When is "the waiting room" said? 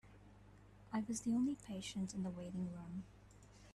2.23-3.03